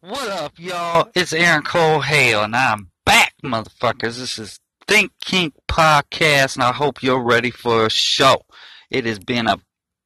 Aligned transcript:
What 0.00 0.28
up, 0.28 0.52
y'all? 0.60 1.10
It's 1.16 1.32
Aaron 1.32 1.64
Cole 1.64 2.02
Hale, 2.02 2.44
and 2.44 2.54
I'm 2.54 2.92
back, 3.04 3.34
motherfuckers. 3.44 4.16
This 4.18 4.38
is 4.38 4.60
Think 4.86 5.10
Kink 5.20 5.54
Podcast, 5.66 6.54
and 6.54 6.62
I 6.62 6.70
hope 6.70 7.02
you're 7.02 7.20
ready 7.20 7.50
for 7.50 7.86
a 7.86 7.90
show. 7.90 8.42
It 8.92 9.06
has 9.06 9.18
been 9.18 9.48
a 9.48 9.58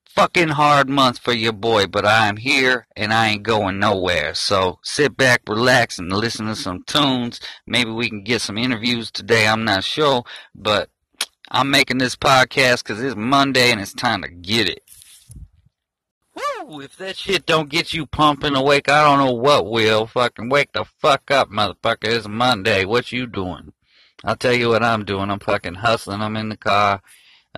fucking 0.06 0.48
hard 0.48 0.88
month 0.88 1.18
for 1.18 1.34
your 1.34 1.52
boy, 1.52 1.88
but 1.88 2.06
I 2.06 2.26
am 2.28 2.38
here, 2.38 2.86
and 2.96 3.12
I 3.12 3.28
ain't 3.28 3.42
going 3.42 3.78
nowhere. 3.78 4.32
So 4.32 4.78
sit 4.82 5.14
back, 5.14 5.42
relax, 5.46 5.98
and 5.98 6.10
listen 6.10 6.46
to 6.46 6.56
some 6.56 6.84
tunes. 6.84 7.38
Maybe 7.66 7.90
we 7.90 8.08
can 8.08 8.24
get 8.24 8.40
some 8.40 8.56
interviews 8.56 9.10
today, 9.10 9.46
I'm 9.46 9.64
not 9.64 9.84
sure, 9.84 10.24
but 10.54 10.88
I'm 11.50 11.70
making 11.70 11.98
this 11.98 12.16
podcast 12.16 12.82
because 12.82 13.02
it's 13.02 13.14
Monday, 13.14 13.70
and 13.70 13.78
it's 13.78 13.92
time 13.92 14.22
to 14.22 14.30
get 14.30 14.70
it. 14.70 14.81
Woo! 16.34 16.80
If 16.80 16.96
that 16.96 17.16
shit 17.16 17.46
don't 17.46 17.68
get 17.68 17.92
you 17.92 18.06
pumping 18.06 18.54
awake, 18.54 18.88
I 18.88 19.04
don't 19.04 19.24
know 19.24 19.32
what 19.32 19.70
will. 19.70 20.06
Fucking 20.06 20.48
wake 20.48 20.72
the 20.72 20.84
fuck 20.84 21.30
up, 21.30 21.50
motherfucker. 21.50 22.04
It's 22.04 22.28
Monday. 22.28 22.84
What 22.84 23.12
you 23.12 23.26
doing? 23.26 23.72
I'll 24.24 24.36
tell 24.36 24.52
you 24.54 24.68
what 24.68 24.82
I'm 24.82 25.04
doing. 25.04 25.30
I'm 25.30 25.40
fucking 25.40 25.74
hustling. 25.74 26.22
I'm 26.22 26.36
in 26.36 26.48
the 26.48 26.56
car. 26.56 27.02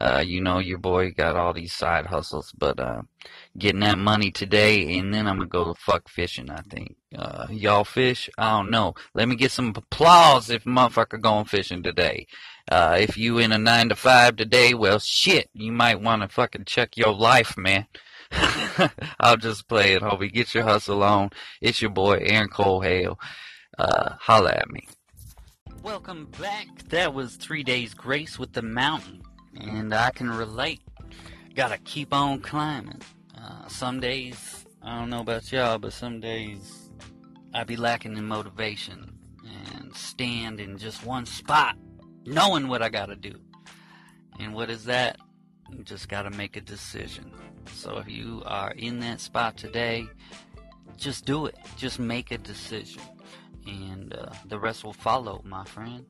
Uh, 0.01 0.25
you 0.27 0.41
know, 0.41 0.59
your 0.59 0.79
boy 0.79 1.13
got 1.13 1.37
all 1.37 1.53
these 1.53 1.73
side 1.73 2.07
hustles, 2.07 2.53
but, 2.59 2.81
uh, 2.81 3.03
getting 3.57 3.83
that 3.83 3.97
money 3.97 4.33
today, 4.33 4.99
and 4.99 5.15
then 5.15 5.29
I'm 5.29 5.37
gonna 5.37 5.49
go 5.49 5.67
to 5.67 5.75
fuck 5.79 6.09
fishing, 6.09 6.51
I 6.51 6.63
think. 6.69 6.97
Uh, 7.17 7.47
y'all 7.51 7.85
fish? 7.85 8.29
I 8.37 8.51
don't 8.51 8.73
know. 8.73 8.95
Let 9.15 9.29
me 9.29 9.37
get 9.37 9.53
some 9.53 9.73
applause 9.77 10.51
if 10.51 10.65
motherfucker 10.65 11.21
going 11.21 11.45
fishing 11.45 11.85
today. 11.85 12.27
Uh, 12.69 12.97
if 12.99 13.17
you 13.17 13.39
in 13.39 13.53
a 13.53 13.59
9 13.59 13.91
to 13.91 13.95
5 13.95 14.35
today, 14.35 14.75
well, 14.75 14.99
shit, 14.99 15.49
you 15.55 15.71
might 15.71 16.01
wanna 16.01 16.27
fucking 16.27 16.65
check 16.65 16.97
your 16.97 17.15
life, 17.15 17.57
man. 17.57 17.87
I'll 19.21 19.37
just 19.37 19.69
play 19.69 19.95
it, 19.95 20.03
Hobie. 20.03 20.33
Get 20.33 20.55
your 20.55 20.65
hustle 20.65 21.03
on. 21.03 21.31
It's 21.61 21.81
your 21.81 21.91
boy, 21.91 22.19
Aaron 22.21 22.49
Cole 22.49 22.81
Hale. 22.81 23.19
Uh, 23.79 24.15
holla 24.21 24.53
at 24.53 24.71
me. 24.71 24.87
Welcome 25.83 26.29
back. 26.41 26.67
That 26.89 27.15
was 27.15 27.37
Three 27.37 27.63
Days 27.63 27.95
Grace 27.95 28.39
with 28.39 28.53
the 28.53 28.63
Mountain. 28.63 29.23
And 29.61 29.95
I 29.95 30.11
can 30.11 30.31
relate. 30.31 30.81
Gotta 31.55 31.79
keep 31.79 32.13
on 32.13 32.41
climbing. 32.41 33.01
Uh, 33.37 33.69
some 33.69 34.01
days, 34.01 34.65
I 34.83 34.99
don't 34.99 35.11
know 35.11 35.21
about 35.21 35.53
y'all, 35.53 35.79
but 35.79 35.93
some 35.93 36.21
days 36.21 36.91
I 37.53 37.65
be 37.65 37.77
lacking 37.77 38.17
in 38.17 38.27
motivation 38.27 39.19
and 39.45 39.95
stand 39.95 40.61
in 40.61 40.79
just 40.79 41.05
one 41.05 41.27
spot, 41.27 41.77
knowing 42.25 42.69
what 42.69 42.83
I 42.83 42.89
gotta 42.89 43.17
do. 43.17 43.35
And 44.41 44.55
what 44.55 44.71
is 44.71 44.85
that? 44.87 45.19
You 45.71 45.83
just 45.85 46.09
gotta 46.09 46.31
make 46.31 46.57
a 46.57 46.61
decision. 46.61 47.33
So 47.73 47.99
if 47.99 48.09
you 48.09 48.43
are 48.47 48.73
in 48.73 49.01
that 49.01 49.21
spot 49.21 49.57
today, 49.57 50.07
just 50.97 51.25
do 51.25 51.47
it. 51.47 51.57
Just 51.77 51.99
make 51.99 52.31
a 52.31 52.39
decision. 52.39 53.03
And 53.67 54.15
uh, 54.15 54.33
the 54.47 54.59
rest 54.59 54.85
will 54.85 54.93
follow, 54.93 55.43
my 55.45 55.65
friend. 55.65 56.05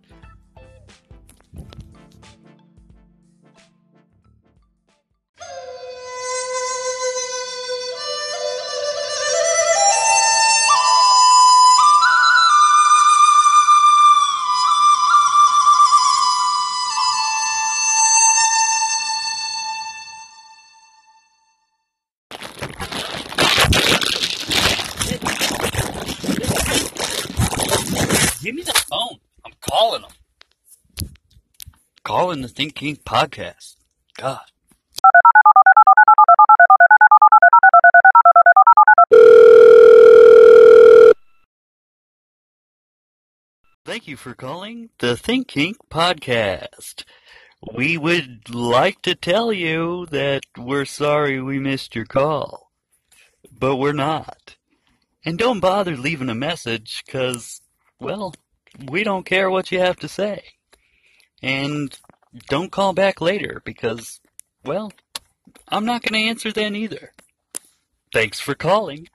Calling 32.04 32.42
the 32.42 32.48
Think 32.48 32.74
Kink 32.74 33.02
podcast. 33.02 33.76
God. 34.18 34.42
Thank 43.86 44.06
you 44.06 44.18
for 44.18 44.34
calling 44.34 44.90
the 44.98 45.16
Think 45.16 45.48
Kink 45.48 45.78
podcast. 45.90 47.04
We 47.74 47.96
would 47.96 48.54
like 48.54 49.00
to 49.00 49.14
tell 49.14 49.50
you 49.50 50.04
that 50.10 50.42
we're 50.58 50.84
sorry 50.84 51.40
we 51.40 51.58
missed 51.58 51.94
your 51.94 52.04
call, 52.04 52.70
but 53.50 53.76
we're 53.76 53.94
not. 53.94 54.56
And 55.24 55.38
don't 55.38 55.60
bother 55.60 55.96
leaving 55.96 56.28
a 56.28 56.34
message, 56.34 57.02
cause, 57.08 57.62
well, 57.98 58.34
we 58.90 59.04
don't 59.04 59.24
care 59.24 59.48
what 59.48 59.72
you 59.72 59.78
have 59.78 59.96
to 60.00 60.08
say. 60.08 60.42
And 61.44 61.94
don't 62.48 62.72
call 62.72 62.94
back 62.94 63.20
later, 63.20 63.60
because, 63.66 64.18
well, 64.64 64.90
I'm 65.68 65.84
not 65.84 66.02
gonna 66.02 66.24
answer 66.24 66.50
then 66.50 66.74
either. 66.74 67.12
Thanks 68.14 68.40
for 68.40 68.54
calling. 68.54 69.08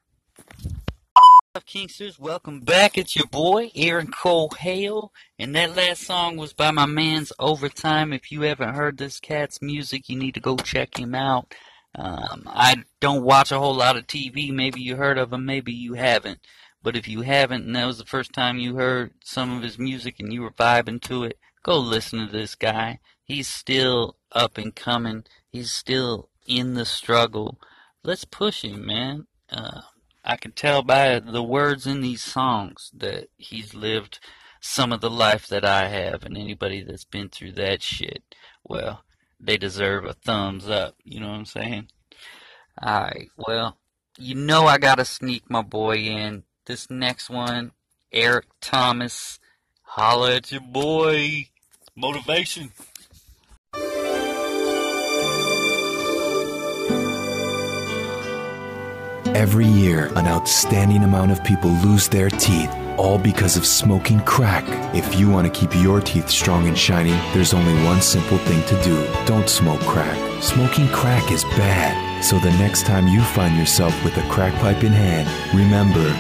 Kingsters, 1.65 2.19
welcome 2.19 2.59
back. 2.59 2.99
It's 2.99 3.15
your 3.15 3.25
boy, 3.25 3.71
Aaron 3.75 4.11
Cole 4.11 4.51
Hale, 4.59 5.11
and 5.39 5.55
that 5.55 5.75
last 5.75 6.03
song 6.03 6.37
was 6.37 6.53
by 6.53 6.69
my 6.69 6.85
man's 6.85 7.33
Overtime. 7.39 8.13
If 8.13 8.31
you 8.31 8.41
haven't 8.41 8.75
heard 8.75 8.99
this 8.99 9.19
cat's 9.19 9.59
music, 9.59 10.07
you 10.07 10.15
need 10.15 10.35
to 10.35 10.39
go 10.39 10.55
check 10.55 10.99
him 10.99 11.15
out. 11.15 11.55
Um, 11.95 12.43
I 12.45 12.83
don't 12.99 13.23
watch 13.23 13.51
a 13.51 13.57
whole 13.57 13.73
lot 13.73 13.97
of 13.97 14.05
TV. 14.05 14.53
Maybe 14.53 14.81
you 14.81 14.97
heard 14.97 15.17
of 15.17 15.33
him, 15.33 15.47
maybe 15.47 15.73
you 15.73 15.95
haven't. 15.95 16.41
But 16.83 16.95
if 16.95 17.07
you 17.07 17.21
haven't, 17.21 17.65
and 17.65 17.75
that 17.75 17.87
was 17.87 17.97
the 17.97 18.05
first 18.05 18.33
time 18.33 18.59
you 18.59 18.75
heard 18.75 19.13
some 19.23 19.57
of 19.57 19.63
his 19.63 19.79
music 19.79 20.19
and 20.19 20.31
you 20.31 20.43
were 20.43 20.51
vibing 20.51 21.01
to 21.01 21.23
it, 21.23 21.39
go 21.63 21.77
listen 21.77 22.25
to 22.25 22.31
this 22.31 22.55
guy. 22.55 22.99
He's 23.23 23.47
still 23.47 24.17
up 24.31 24.57
and 24.57 24.75
coming. 24.75 25.23
He's 25.49 25.71
still 25.71 26.29
in 26.45 26.73
the 26.73 26.85
struggle. 26.85 27.59
Let's 28.03 28.25
push 28.25 28.63
him, 28.63 28.85
man. 28.85 29.27
Uh, 29.51 29.81
I 30.23 30.37
can 30.37 30.51
tell 30.51 30.83
by 30.83 31.19
the 31.19 31.43
words 31.43 31.87
in 31.87 32.01
these 32.01 32.23
songs 32.23 32.91
that 32.95 33.29
he's 33.37 33.73
lived 33.73 34.19
some 34.61 34.91
of 34.91 35.01
the 35.01 35.09
life 35.09 35.47
that 35.47 35.63
I 35.63 35.87
have, 35.87 36.23
and 36.23 36.37
anybody 36.37 36.83
that's 36.83 37.05
been 37.05 37.29
through 37.29 37.53
that 37.53 37.81
shit, 37.81 38.23
well, 38.63 39.03
they 39.39 39.57
deserve 39.57 40.05
a 40.05 40.13
thumbs 40.13 40.67
up. 40.67 40.95
You 41.03 41.21
know 41.21 41.29
what 41.29 41.35
I'm 41.35 41.45
saying? 41.45 41.87
Alright, 42.81 43.29
well, 43.37 43.77
you 44.17 44.35
know 44.35 44.65
I 44.65 44.77
gotta 44.77 45.05
sneak 45.05 45.49
my 45.49 45.61
boy 45.61 45.95
in. 45.95 46.43
This 46.65 46.89
next 46.89 47.29
one, 47.29 47.71
Eric 48.11 48.45
Thomas. 48.61 49.39
Holla 49.91 50.35
at 50.35 50.51
your 50.51 50.61
boy. 50.61 51.47
Motivation. 51.95 52.71
Every 59.33 59.65
year, 59.65 60.11
an 60.15 60.27
outstanding 60.27 61.03
amount 61.03 61.31
of 61.31 61.43
people 61.43 61.71
lose 61.71 62.07
their 62.07 62.29
teeth, 62.29 62.71
all 62.97 63.17
because 63.17 63.57
of 63.57 63.65
smoking 63.65 64.19
crack. 64.21 64.63
If 64.95 65.19
you 65.19 65.27
want 65.27 65.51
to 65.51 65.59
keep 65.59 65.73
your 65.73 66.01
teeth 66.01 66.29
strong 66.29 66.67
and 66.67 66.77
shiny, 66.77 67.17
there's 67.33 67.55
only 67.55 67.73
one 67.83 68.01
simple 68.01 68.37
thing 68.37 68.63
to 68.67 68.83
do 68.83 68.95
don't 69.25 69.49
smoke 69.49 69.81
crack. 69.81 70.43
Smoking 70.43 70.87
crack 70.89 71.31
is 71.31 71.43
bad. 71.57 72.23
So 72.23 72.37
the 72.37 72.51
next 72.51 72.85
time 72.85 73.07
you 73.07 73.23
find 73.23 73.57
yourself 73.57 74.05
with 74.05 74.15
a 74.17 74.29
crack 74.29 74.53
pipe 74.61 74.83
in 74.83 74.91
hand, 74.91 75.27
remember 75.51 76.13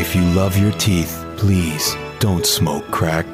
if 0.00 0.14
you 0.14 0.22
love 0.26 0.56
your 0.56 0.72
teeth, 0.72 1.24
please 1.36 1.96
don't 2.20 2.44
smoke 2.44 2.84
crack. 2.90 3.26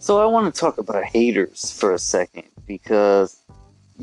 So 0.00 0.20
I 0.20 0.26
want 0.26 0.52
to 0.52 0.60
talk 0.60 0.78
about 0.78 1.04
haters 1.04 1.70
for 1.70 1.94
a 1.94 2.00
second 2.00 2.48
because 2.66 3.42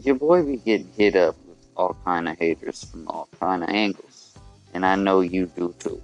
your 0.02 0.16
boy 0.16 0.42
be 0.42 0.56
getting 0.56 0.88
hit 0.96 1.18
up 1.18 1.36
with 1.46 1.58
all 1.76 1.98
kind 2.06 2.30
of 2.30 2.38
haters 2.38 2.86
from 2.86 3.06
all 3.10 3.28
kind 3.42 3.62
of 3.62 3.70
angles, 3.70 4.38
and 4.74 4.86
I 4.86 4.96
know 4.96 5.20
you 5.20 5.48
do 5.48 5.76
too. 5.80 6.02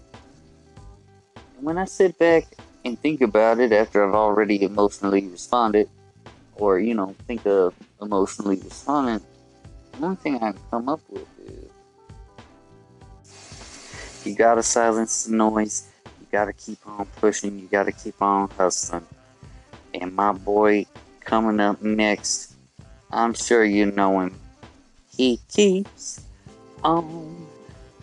And 1.55 1.63
when 1.65 1.77
I 1.77 1.85
sit 1.85 2.19
back 2.19 2.47
and 2.83 2.99
think 2.99 3.21
about 3.21 3.61
it 3.61 3.71
after 3.71 4.05
I've 4.05 4.13
already 4.13 4.61
emotionally 4.61 5.25
responded, 5.25 5.87
or 6.55 6.79
you 6.79 6.95
know, 6.95 7.15
think 7.27 7.45
of 7.47 7.73
emotionally 8.01 8.57
responding, 8.57 9.25
one 9.99 10.17
thing 10.17 10.43
I 10.43 10.53
come 10.69 10.89
up 10.89 10.99
with 11.09 11.25
you 14.25 14.35
gotta 14.35 14.63
silence 14.63 15.25
the 15.25 15.35
noise. 15.35 15.89
You 16.19 16.27
gotta 16.31 16.53
keep 16.53 16.79
on 16.85 17.05
pushing. 17.17 17.59
You 17.59 17.67
gotta 17.67 17.91
keep 17.91 18.21
on 18.21 18.49
hustling. 18.49 19.05
And 19.93 20.13
my 20.15 20.31
boy 20.31 20.85
coming 21.21 21.59
up 21.59 21.81
next, 21.81 22.53
I'm 23.11 23.33
sure 23.33 23.63
you 23.63 23.87
know 23.87 24.21
him. 24.21 24.39
He 25.15 25.39
keeps 25.47 26.21
on 26.83 27.47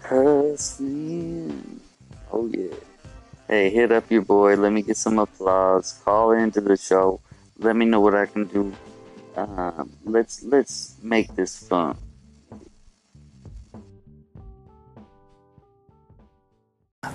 hustling. 0.03 1.81
Oh 2.33 2.47
yeah. 2.47 2.75
Hey, 3.49 3.71
hit 3.71 3.91
up 3.91 4.11
your 4.11 4.23
boy. 4.23 4.55
Let 4.55 4.73
me 4.73 4.83
get 4.83 4.97
some 4.97 5.19
applause. 5.19 6.01
Call 6.05 6.33
into 6.33 6.61
the 6.61 6.77
show. 6.77 7.21
Let 7.59 7.75
me 7.75 7.85
know 7.85 8.01
what 8.01 8.15
I 8.15 8.27
can 8.27 8.47
do. 8.47 8.73
Um, 9.37 9.91
let's 10.05 10.43
let's 10.45 10.97
make 11.03 11.35
this 11.35 11.67
fun. 11.67 11.97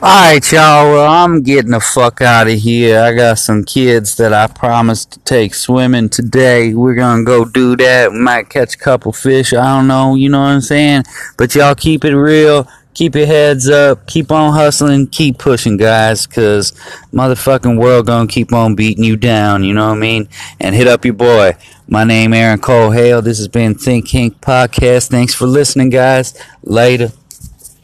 Alright, 0.03 0.51
y'all. 0.51 0.91
Well, 0.91 1.07
I'm 1.09 1.41
getting 1.41 1.71
the 1.71 1.79
fuck 1.79 2.21
out 2.21 2.47
of 2.47 2.59
here. 2.59 2.99
I 2.99 3.13
got 3.13 3.39
some 3.39 3.63
kids 3.63 4.17
that 4.17 4.33
I 4.33 4.47
promised 4.47 5.11
to 5.11 5.19
take 5.19 5.55
swimming 5.55 6.09
today. 6.09 6.73
We're 6.73 6.95
gonna 6.95 7.23
go 7.23 7.45
do 7.45 7.77
that. 7.77 8.11
We 8.11 8.19
might 8.19 8.49
catch 8.49 8.75
a 8.75 8.77
couple 8.77 9.13
fish. 9.13 9.53
I 9.53 9.63
don't 9.77 9.87
know. 9.87 10.15
You 10.15 10.27
know 10.29 10.41
what 10.41 10.47
I'm 10.49 10.61
saying? 10.61 11.03
But 11.37 11.55
y'all 11.55 11.75
keep 11.75 12.03
it 12.03 12.15
real. 12.15 12.67
Keep 12.93 13.15
your 13.15 13.25
heads 13.25 13.69
up. 13.69 14.05
Keep 14.05 14.31
on 14.31 14.53
hustling. 14.53 15.07
Keep 15.07 15.37
pushing, 15.37 15.77
guys. 15.77 16.27
Cause 16.27 16.73
motherfucking 17.13 17.79
world 17.79 18.05
gonna 18.05 18.27
keep 18.27 18.51
on 18.51 18.75
beating 18.75 19.05
you 19.05 19.15
down. 19.15 19.63
You 19.63 19.73
know 19.73 19.87
what 19.87 19.97
I 19.97 19.99
mean? 19.99 20.27
And 20.59 20.75
hit 20.75 20.87
up 20.87 21.05
your 21.05 21.13
boy. 21.13 21.55
My 21.87 22.03
name 22.03 22.33
Aaron 22.33 22.59
Cole 22.59 22.91
Hale. 22.91 23.21
This 23.21 23.37
has 23.37 23.47
been 23.47 23.75
Think 23.75 24.07
Kink 24.09 24.41
Podcast. 24.41 25.09
Thanks 25.09 25.33
for 25.33 25.47
listening, 25.47 25.89
guys. 25.89 26.37
Later. 26.63 27.11